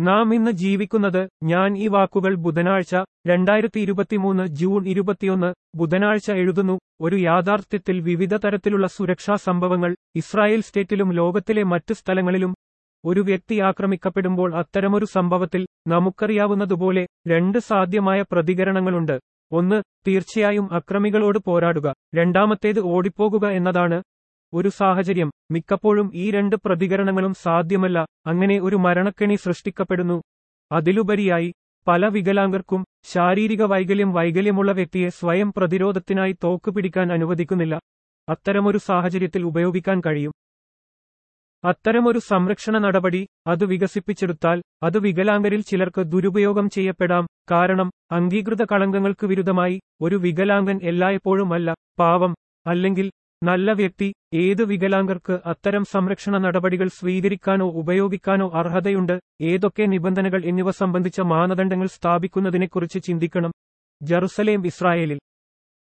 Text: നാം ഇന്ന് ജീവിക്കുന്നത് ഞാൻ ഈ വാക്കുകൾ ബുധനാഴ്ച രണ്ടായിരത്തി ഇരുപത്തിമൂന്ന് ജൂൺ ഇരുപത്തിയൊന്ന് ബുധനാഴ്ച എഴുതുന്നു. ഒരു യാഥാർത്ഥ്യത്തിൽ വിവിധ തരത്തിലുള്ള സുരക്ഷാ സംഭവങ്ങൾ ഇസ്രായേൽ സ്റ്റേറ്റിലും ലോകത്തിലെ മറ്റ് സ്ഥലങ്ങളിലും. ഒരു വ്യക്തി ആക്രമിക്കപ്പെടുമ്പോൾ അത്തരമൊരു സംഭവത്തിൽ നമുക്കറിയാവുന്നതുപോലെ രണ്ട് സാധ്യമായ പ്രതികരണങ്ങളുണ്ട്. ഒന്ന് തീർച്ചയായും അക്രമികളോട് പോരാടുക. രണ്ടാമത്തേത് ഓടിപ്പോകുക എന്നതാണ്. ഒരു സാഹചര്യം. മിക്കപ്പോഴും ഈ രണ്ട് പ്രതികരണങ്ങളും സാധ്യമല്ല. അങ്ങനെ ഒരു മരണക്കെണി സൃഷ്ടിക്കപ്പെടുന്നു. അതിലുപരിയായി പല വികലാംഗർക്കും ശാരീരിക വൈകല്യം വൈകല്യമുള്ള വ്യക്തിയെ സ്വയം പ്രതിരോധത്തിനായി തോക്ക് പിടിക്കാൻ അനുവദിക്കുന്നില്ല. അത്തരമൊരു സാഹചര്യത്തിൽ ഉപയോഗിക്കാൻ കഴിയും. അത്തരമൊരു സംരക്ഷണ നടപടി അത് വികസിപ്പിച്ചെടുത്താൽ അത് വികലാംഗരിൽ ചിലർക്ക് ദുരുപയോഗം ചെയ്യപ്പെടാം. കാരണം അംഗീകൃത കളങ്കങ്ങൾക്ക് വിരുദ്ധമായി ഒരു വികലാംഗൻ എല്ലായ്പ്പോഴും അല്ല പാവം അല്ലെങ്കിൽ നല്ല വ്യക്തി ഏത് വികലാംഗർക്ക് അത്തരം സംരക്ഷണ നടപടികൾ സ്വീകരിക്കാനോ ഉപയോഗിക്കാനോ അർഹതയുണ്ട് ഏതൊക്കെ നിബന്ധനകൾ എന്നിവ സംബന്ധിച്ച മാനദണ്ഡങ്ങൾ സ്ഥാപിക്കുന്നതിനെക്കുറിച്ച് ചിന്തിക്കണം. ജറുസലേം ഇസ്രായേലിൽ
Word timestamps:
നാം 0.00 0.34
ഇന്ന് 0.34 0.50
ജീവിക്കുന്നത് 0.50 1.28
ഞാൻ 1.42 1.78
ഈ 1.78 1.88
വാക്കുകൾ 1.88 2.34
ബുധനാഴ്ച 2.34 2.96
രണ്ടായിരത്തി 3.26 3.80
ഇരുപത്തിമൂന്ന് 3.80 4.46
ജൂൺ 4.46 4.88
ഇരുപത്തിയൊന്ന് 4.88 5.54
ബുധനാഴ്ച 5.74 6.32
എഴുതുന്നു. 6.32 6.78
ഒരു 7.00 7.16
യാഥാർത്ഥ്യത്തിൽ 7.16 8.00
വിവിധ 8.00 8.36
തരത്തിലുള്ള 8.36 8.86
സുരക്ഷാ 8.86 9.34
സംഭവങ്ങൾ 9.34 9.96
ഇസ്രായേൽ 10.16 10.60
സ്റ്റേറ്റിലും 10.60 11.10
ലോകത്തിലെ 11.10 11.62
മറ്റ് 11.62 11.94
സ്ഥലങ്ങളിലും. 11.94 12.54
ഒരു 13.04 13.20
വ്യക്തി 13.20 13.60
ആക്രമിക്കപ്പെടുമ്പോൾ 13.60 14.54
അത്തരമൊരു 14.54 15.04
സംഭവത്തിൽ 15.04 15.66
നമുക്കറിയാവുന്നതുപോലെ 15.88 17.06
രണ്ട് 17.28 17.58
സാധ്യമായ 17.58 18.24
പ്രതികരണങ്ങളുണ്ട്. 18.32 19.20
ഒന്ന് 19.52 19.82
തീർച്ചയായും 20.08 20.72
അക്രമികളോട് 20.72 21.38
പോരാടുക. 21.38 21.94
രണ്ടാമത്തേത് 22.14 22.80
ഓടിപ്പോകുക 22.80 23.46
എന്നതാണ്. 23.48 24.02
ഒരു 24.54 24.68
സാഹചര്യം. 24.68 25.30
മിക്കപ്പോഴും 25.52 26.10
ഈ 26.14 26.30
രണ്ട് 26.30 26.56
പ്രതികരണങ്ങളും 26.56 27.34
സാധ്യമല്ല. 27.34 28.06
അങ്ങനെ 28.26 28.58
ഒരു 28.58 28.76
മരണക്കെണി 28.76 29.34
സൃഷ്ടിക്കപ്പെടുന്നു. 29.34 30.22
അതിലുപരിയായി 30.72 31.52
പല 31.88 32.06
വികലാംഗർക്കും 32.06 32.84
ശാരീരിക 33.12 33.62
വൈകല്യം 33.62 34.12
വൈകല്യമുള്ള 34.12 34.72
വ്യക്തിയെ 34.72 35.08
സ്വയം 35.08 35.52
പ്രതിരോധത്തിനായി 35.56 36.34
തോക്ക് 36.44 36.70
പിടിക്കാൻ 36.70 37.12
അനുവദിക്കുന്നില്ല. 37.12 37.80
അത്തരമൊരു 38.28 38.78
സാഹചര്യത്തിൽ 38.78 39.42
ഉപയോഗിക്കാൻ 39.42 40.00
കഴിയും. 40.06 40.32
അത്തരമൊരു 41.64 42.18
സംരക്ഷണ 42.18 42.78
നടപടി 42.78 43.26
അത് 43.46 43.64
വികസിപ്പിച്ചെടുത്താൽ 43.64 44.62
അത് 44.82 44.98
വികലാംഗരിൽ 44.98 45.60
ചിലർക്ക് 45.62 46.00
ദുരുപയോഗം 46.00 46.70
ചെയ്യപ്പെടാം. 46.70 47.26
കാരണം 47.50 47.90
അംഗീകൃത 48.12 48.64
കളങ്കങ്ങൾക്ക് 48.64 49.26
വിരുദ്ധമായി 49.26 49.80
ഒരു 50.00 50.16
വികലാംഗൻ 50.16 50.80
എല്ലായ്പ്പോഴും 50.82 51.54
അല്ല 51.54 51.74
പാവം 51.98 52.34
അല്ലെങ്കിൽ 52.66 53.10
നല്ല 53.46 53.68
വ്യക്തി 53.72 54.06
ഏത് 54.34 54.60
വികലാംഗർക്ക് 54.62 55.34
അത്തരം 55.46 55.84
സംരക്ഷണ 55.84 56.34
നടപടികൾ 56.38 56.88
സ്വീകരിക്കാനോ 56.98 57.66
ഉപയോഗിക്കാനോ 57.80 58.46
അർഹതയുണ്ട് 58.54 59.14
ഏതൊക്കെ 59.42 59.84
നിബന്ധനകൾ 59.84 60.40
എന്നിവ 60.50 60.70
സംബന്ധിച്ച 60.80 61.20
മാനദണ്ഡങ്ങൾ 61.32 61.88
സ്ഥാപിക്കുന്നതിനെക്കുറിച്ച് 61.96 63.00
ചിന്തിക്കണം. 63.08 63.52
ജറുസലേം 64.00 64.62
ഇസ്രായേലിൽ 64.66 65.18